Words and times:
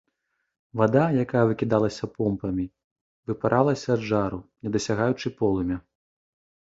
Вада, 0.79 1.01
якая 1.23 1.43
выкідалася 1.51 2.09
помпамі, 2.15 2.65
выпаралася 3.33 3.87
ад 3.97 4.01
жару, 4.09 4.39
не 4.67 4.75
дасягаючы 4.77 5.27
полымя. 5.43 5.77